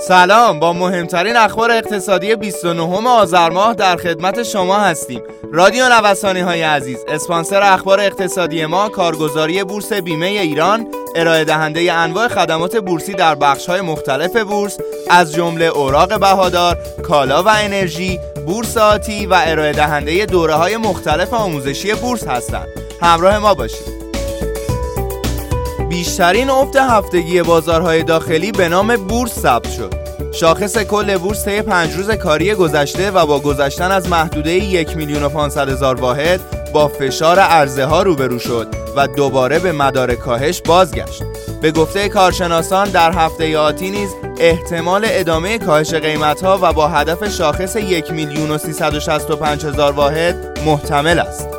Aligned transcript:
سلام 0.00 0.60
با 0.60 0.72
مهمترین 0.72 1.36
اخبار 1.36 1.70
اقتصادی 1.70 2.34
29 2.34 3.08
آذر 3.08 3.50
ماه 3.50 3.74
در 3.74 3.96
خدمت 3.96 4.42
شما 4.42 4.78
هستیم 4.78 5.22
رادیو 5.52 5.88
نوسانی 5.88 6.40
های 6.40 6.62
عزیز 6.62 6.98
اسپانسر 7.08 7.62
اخبار 7.62 8.00
اقتصادی 8.00 8.66
ما 8.66 8.88
کارگزاری 8.88 9.64
بورس 9.64 9.92
بیمه 9.92 10.26
ایران 10.26 10.86
ارائه 11.16 11.44
دهنده 11.44 11.92
انواع 11.92 12.28
خدمات 12.28 12.76
بورسی 12.76 13.14
در 13.14 13.34
بخش 13.34 13.66
های 13.66 13.80
مختلف 13.80 14.36
بورس 14.36 14.78
از 15.10 15.32
جمله 15.34 15.64
اوراق 15.64 16.20
بهادار، 16.20 16.78
کالا 17.02 17.42
و 17.42 17.48
انرژی، 17.48 18.20
بورس 18.46 18.76
آتی 18.76 19.26
و 19.26 19.42
ارائه 19.46 19.72
دهنده 19.72 20.26
دوره 20.26 20.54
های 20.54 20.76
مختلف 20.76 21.34
آموزشی 21.34 21.94
بورس 21.94 22.26
هستند. 22.26 22.68
همراه 23.02 23.38
ما 23.38 23.54
باشید. 23.54 23.97
بیشترین 25.88 26.50
افت 26.50 26.76
هفتگی 26.76 27.42
بازارهای 27.42 28.02
داخلی 28.02 28.52
به 28.52 28.68
نام 28.68 28.96
بورس 28.96 29.38
ثبت 29.38 29.70
شد. 29.70 29.94
شاخص 30.32 30.78
کل 30.78 31.16
بورس 31.16 31.44
طی 31.44 31.62
پنج 31.62 31.96
روز 31.96 32.10
کاری 32.10 32.54
گذشته 32.54 33.10
و 33.10 33.26
با 33.26 33.40
گذشتن 33.40 33.90
از 33.90 34.08
محدوده 34.08 34.50
یک 34.50 34.96
میلیون 34.96 35.22
و 35.22 35.48
هزار 35.56 36.00
واحد 36.00 36.40
با 36.72 36.88
فشار 36.88 37.38
عرضه 37.38 37.84
ها 37.84 38.02
روبرو 38.02 38.38
شد 38.38 38.66
و 38.96 39.06
دوباره 39.06 39.58
به 39.58 39.72
مدار 39.72 40.14
کاهش 40.14 40.60
بازگشت. 40.60 41.22
به 41.62 41.72
گفته 41.72 42.08
کارشناسان 42.08 42.90
در 42.90 43.12
هفته 43.12 43.58
آتی 43.58 43.90
نیز 43.90 44.10
احتمال 44.40 45.02
ادامه 45.08 45.58
کاهش 45.58 45.94
قیمت 45.94 46.44
ها 46.44 46.58
و 46.62 46.72
با 46.72 46.88
هدف 46.88 47.28
شاخص 47.28 47.76
یک 47.76 48.12
میلیون 48.12 48.50
و 48.50 48.58
هزار 49.64 49.92
واحد 49.92 50.58
محتمل 50.66 51.18
است. 51.18 51.57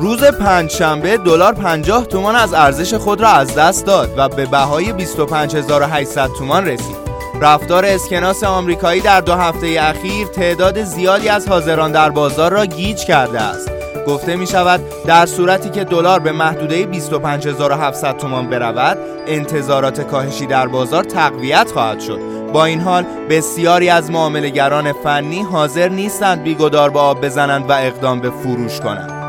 روز 0.00 0.24
پنجشنبه 0.24 1.16
دلار 1.16 1.52
50 1.52 2.06
تومان 2.06 2.36
از 2.36 2.54
ارزش 2.54 2.94
خود 2.94 3.20
را 3.20 3.28
از 3.28 3.54
دست 3.54 3.86
داد 3.86 4.14
و 4.16 4.28
به 4.28 4.46
بهای 4.46 4.92
25800 4.92 6.28
تومان 6.38 6.66
رسید. 6.66 6.96
رفتار 7.40 7.84
اسکناس 7.84 8.44
آمریکایی 8.44 9.00
در 9.00 9.20
دو 9.20 9.34
هفته 9.34 9.76
اخیر 9.80 10.26
تعداد 10.26 10.84
زیادی 10.84 11.28
از 11.28 11.48
حاضران 11.48 11.92
در 11.92 12.10
بازار 12.10 12.52
را 12.52 12.66
گیج 12.66 13.04
کرده 13.04 13.40
است. 13.40 13.70
گفته 14.06 14.36
می 14.36 14.46
شود 14.46 14.80
در 15.06 15.26
صورتی 15.26 15.70
که 15.70 15.84
دلار 15.84 16.20
به 16.20 16.32
محدوده 16.32 16.86
25700 16.86 18.16
تومان 18.16 18.50
برود 18.50 18.98
انتظارات 19.26 20.00
کاهشی 20.00 20.46
در 20.46 20.66
بازار 20.66 21.04
تقویت 21.04 21.70
خواهد 21.72 22.00
شد 22.00 22.20
با 22.52 22.64
این 22.64 22.80
حال 22.80 23.04
بسیاری 23.30 23.88
از 23.88 24.10
معاملهگران 24.10 24.92
فنی 24.92 25.42
حاضر 25.42 25.88
نیستند 25.88 26.42
بیگدار 26.42 26.90
با 26.90 27.02
آب 27.02 27.24
بزنند 27.24 27.70
و 27.70 27.72
اقدام 27.72 28.20
به 28.20 28.30
فروش 28.30 28.80
کنند 28.80 29.19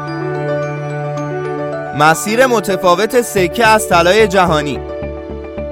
مسیر 2.01 2.45
متفاوت 2.45 3.21
سکه 3.21 3.67
از 3.67 3.87
طلای 3.89 4.27
جهانی. 4.27 4.79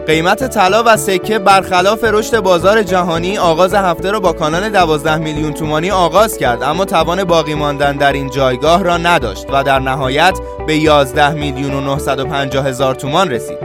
قیمت 0.08 0.48
طلا 0.48 0.84
و 0.86 0.98
سکه 0.98 1.40
برخلاف 1.40 2.04
رشد 2.04 2.40
بازار 2.40 2.84
جهانی 2.84 3.38
آغاز 3.38 3.74
هفته 3.74 4.12
را 4.12 4.20
با 4.20 4.34
کانال 4.34 4.70
12 4.70 5.18
میلیون 5.18 5.54
تومانی 5.54 5.92
آغاز 5.92 6.38
کرد 6.38 6.64
اما 6.64 6.86
توان 6.86 7.24
باقی 7.24 7.54
ماندن 7.54 7.98
در 7.98 8.14
این 8.14 8.30
جایگاه 8.30 8.84
را 8.84 8.98
نداشت 8.98 9.46
و 9.54 9.64
در 9.64 9.80
نهایت 9.80 10.40
به 10.68 10.78
11 10.78 11.30
میلیون 11.30 11.74
و 11.74 11.82
950 11.82 12.66
هزار 12.66 12.96
تومان 12.96 13.30
رسید. 13.30 13.58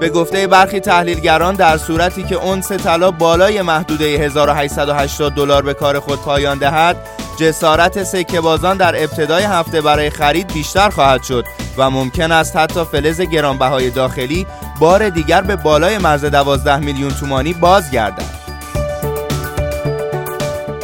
به 0.00 0.08
گفته 0.08 0.46
برخی 0.46 0.80
تحلیلگران 0.80 1.54
در 1.54 1.76
صورتی 1.76 2.22
که 2.22 2.34
اونس 2.34 2.72
طلا 2.72 3.10
بالای 3.10 3.62
محدوده 3.62 4.04
1880 4.04 5.34
دلار 5.34 5.62
به 5.62 5.74
کار 5.74 6.00
خود 6.00 6.18
پایان 6.18 6.58
دهد 6.58 6.96
جسارت 7.36 8.02
سکه 8.02 8.40
بازان 8.40 8.76
در 8.76 9.02
ابتدای 9.02 9.42
هفته 9.42 9.80
برای 9.80 10.10
خرید 10.10 10.52
بیشتر 10.52 10.90
خواهد 10.90 11.22
شد 11.22 11.44
و 11.76 11.90
ممکن 11.90 12.32
است 12.32 12.56
حتی 12.56 12.84
فلز 12.84 13.20
گرانبهای 13.20 13.90
داخلی 13.90 14.46
بار 14.80 15.08
دیگر 15.08 15.40
به 15.40 15.56
بالای 15.56 15.98
مرز 15.98 16.24
12 16.24 16.76
میلیون 16.76 17.10
تومانی 17.10 17.52
بازگردد. 17.52 18.46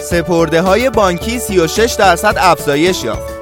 سپرده 0.02 0.62
های 0.62 0.90
بانکی 0.90 1.38
36 1.38 1.92
درصد 1.98 2.34
افزایش 2.38 3.04
یافت. 3.04 3.41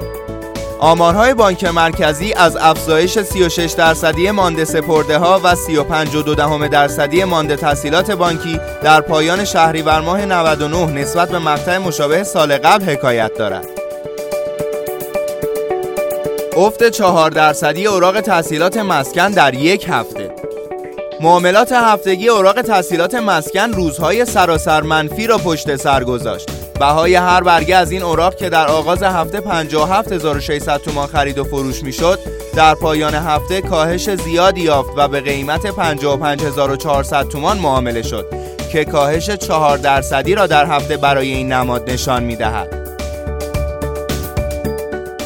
آمارهای 0.81 1.33
بانک 1.33 1.63
مرکزی 1.63 2.33
از 2.33 2.57
افزایش 2.57 3.19
36 3.19 3.71
درصدی 3.71 4.31
مانده 4.31 4.65
سپرده 4.65 5.17
ها 5.17 5.41
و 5.43 5.55
35 5.55 6.17
دهم 6.17 6.67
درصدی 6.67 7.23
مانده 7.23 7.55
تحصیلات 7.55 8.11
بانکی 8.11 8.59
در 8.83 9.01
پایان 9.01 9.45
شهریور 9.45 10.01
ماه 10.01 10.25
99 10.25 10.85
نسبت 10.85 11.29
به 11.29 11.39
مقطع 11.39 11.77
مشابه 11.77 12.23
سال 12.23 12.57
قبل 12.57 12.85
حکایت 12.85 13.33
دارد. 13.33 13.67
افت 16.57 16.89
4 16.89 17.31
درصدی 17.31 17.87
اوراق 17.87 18.21
تحصیلات 18.21 18.77
مسکن 18.77 19.31
در 19.31 19.53
یک 19.53 19.85
هفته 19.89 20.35
معاملات 21.21 21.71
هفتگی 21.71 22.29
اوراق 22.29 22.61
تحصیلات 22.61 23.15
مسکن 23.15 23.71
روزهای 23.71 24.25
سراسر 24.25 24.81
منفی 24.81 25.27
را 25.27 25.37
پشت 25.37 25.75
سر 25.75 26.03
گذاشت 26.03 26.60
بهای 26.81 27.15
هر 27.15 27.43
برگه 27.43 27.75
از 27.75 27.91
این 27.91 28.03
اوراق 28.03 28.35
که 28.35 28.49
در 28.49 28.67
آغاز 28.67 29.03
هفته 29.03 29.41
57600 29.41 30.77
تومان 30.77 31.07
خرید 31.07 31.37
و 31.37 31.43
فروش 31.43 31.83
می‌شد 31.83 32.19
در 32.55 32.75
پایان 32.75 33.15
هفته 33.15 33.61
کاهش 33.61 34.09
زیادی 34.09 34.61
یافت 34.61 34.89
و 34.97 35.07
به 35.07 35.21
قیمت 35.21 35.67
55400 35.67 37.27
تومان 37.27 37.57
معامله 37.57 38.01
شد 38.01 38.25
که 38.71 38.85
کاهش 38.85 39.29
4 39.29 39.77
درصدی 39.77 40.35
را 40.35 40.47
در 40.47 40.65
هفته 40.65 40.97
برای 40.97 41.31
این 41.31 41.51
نماد 41.51 41.91
نشان 41.91 42.23
می‌دهد. 42.23 42.67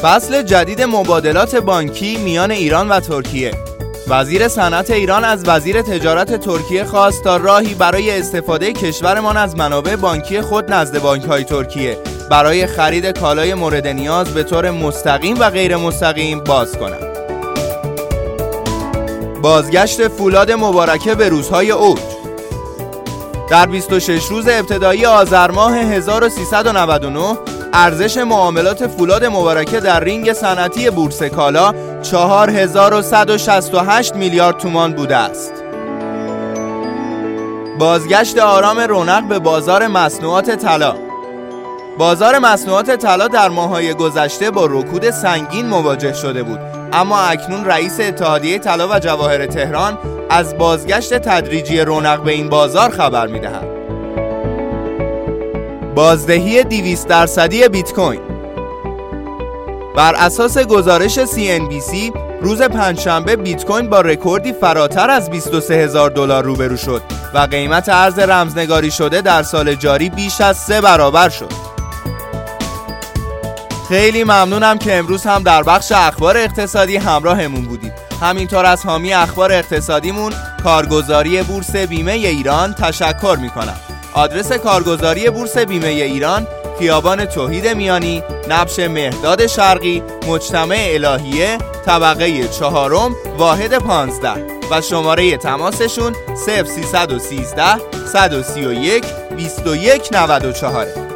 فصل 0.02 0.42
جدید 0.42 0.82
مبادلات 0.82 1.56
بانکی 1.56 2.16
میان 2.16 2.50
ایران 2.50 2.88
و 2.88 3.00
ترکیه 3.00 3.65
وزیر 4.08 4.48
صنعت 4.48 4.90
ایران 4.90 5.24
از 5.24 5.48
وزیر 5.48 5.82
تجارت 5.82 6.40
ترکیه 6.40 6.84
خواست 6.84 7.24
تا 7.24 7.36
راهی 7.36 7.74
برای 7.74 8.18
استفاده 8.18 8.72
کشورمان 8.72 9.36
از 9.36 9.56
منابع 9.56 9.96
بانکی 9.96 10.40
خود 10.40 10.72
نزد 10.72 10.98
بانک 11.02 11.24
های 11.24 11.44
ترکیه 11.44 11.98
برای 12.30 12.66
خرید 12.66 13.06
کالای 13.06 13.54
مورد 13.54 13.86
نیاز 13.86 14.34
به 14.34 14.42
طور 14.42 14.70
مستقیم 14.70 15.40
و 15.40 15.50
غیر 15.50 15.76
مستقیم 15.76 16.40
باز 16.40 16.78
کند. 16.78 17.06
بازگشت 19.42 20.08
فولاد 20.08 20.52
مبارکه 20.52 21.14
به 21.14 21.28
روزهای 21.28 21.70
اوج 21.70 22.00
در 23.50 23.66
26 23.66 24.24
روز 24.24 24.48
ابتدایی 24.48 25.06
آذر 25.06 25.50
ماه 25.50 25.76
1399 25.76 27.55
ارزش 27.78 28.16
معاملات 28.16 28.86
فولاد 28.86 29.24
مبارکه 29.24 29.80
در 29.80 30.00
رینگ 30.00 30.32
صنعتی 30.32 30.90
بورس 30.90 31.22
کالا 31.22 31.74
4168 32.02 34.16
میلیارد 34.16 34.58
تومان 34.58 34.92
بوده 34.92 35.16
است. 35.16 35.52
بازگشت 37.78 38.38
آرام 38.38 38.80
رونق 38.80 39.28
به 39.28 39.38
بازار 39.38 39.86
مصنوعات 39.86 40.50
طلا. 40.50 40.94
بازار 41.98 42.38
مصنوعات 42.38 42.96
طلا 42.96 43.28
در 43.28 43.48
ماهای 43.48 43.94
گذشته 43.94 44.50
با 44.50 44.66
رکود 44.66 45.10
سنگین 45.10 45.66
مواجه 45.66 46.12
شده 46.12 46.42
بود. 46.42 46.60
اما 46.92 47.18
اکنون 47.18 47.64
رئیس 47.64 48.00
اتحادیه 48.00 48.58
طلا 48.58 48.88
و 48.88 48.98
جواهر 48.98 49.46
تهران 49.46 49.98
از 50.30 50.58
بازگشت 50.58 51.14
تدریجی 51.14 51.80
رونق 51.80 52.22
به 52.22 52.32
این 52.32 52.48
بازار 52.48 52.90
خبر 52.90 53.26
می‌دهد. 53.26 53.75
بازدهی 55.96 56.64
200 56.64 57.08
درصدی 57.08 57.68
بیت 57.68 57.92
کوین 57.92 58.20
بر 59.96 60.14
اساس 60.14 60.58
گزارش 60.58 61.18
CNBC 61.18 62.18
روز 62.40 62.62
پنجشنبه 62.62 63.36
بیت 63.36 63.64
کوین 63.64 63.90
با 63.90 64.00
رکوردی 64.00 64.52
فراتر 64.52 65.10
از 65.10 65.30
23 65.30 65.74
هزار 65.74 66.10
دلار 66.10 66.44
روبرو 66.44 66.76
شد 66.76 67.02
و 67.34 67.38
قیمت 67.38 67.88
ارز 67.88 68.18
رمزنگاری 68.18 68.90
شده 68.90 69.20
در 69.20 69.42
سال 69.42 69.74
جاری 69.74 70.10
بیش 70.10 70.40
از 70.40 70.56
سه 70.56 70.80
برابر 70.80 71.28
شد. 71.28 71.52
خیلی 73.88 74.24
ممنونم 74.24 74.78
که 74.78 74.96
امروز 74.96 75.24
هم 75.24 75.42
در 75.42 75.62
بخش 75.62 75.92
اخبار 75.92 76.36
اقتصادی 76.36 76.96
همراهمون 76.96 77.64
بودید. 77.64 77.92
همینطور 78.22 78.66
از 78.66 78.86
حامی 78.86 79.14
اخبار 79.14 79.52
اقتصادیمون 79.52 80.32
کارگزاری 80.64 81.42
بورس 81.42 81.76
بیمه 81.76 82.12
ایران 82.12 82.74
تشکر 82.74 83.38
می‌کنم. 83.40 83.85
آدرس 84.16 84.52
کارگزاری 84.52 85.30
بورس 85.30 85.58
بیمه 85.58 85.86
ایران 85.86 86.46
خیابان 86.78 87.24
توحید 87.24 87.68
میانی 87.68 88.22
نبش 88.48 88.78
مهداد 88.78 89.46
شرقی 89.46 90.02
مجتمع 90.28 90.86
الهیه 90.90 91.58
طبقه 91.86 92.48
چهارم 92.48 93.16
واحد 93.38 93.78
پانزده 93.78 94.46
و 94.70 94.80
شماره 94.80 95.36
تماسشون 95.36 96.14
0313 96.46 97.62
131 98.12 99.04
2194 99.64 101.15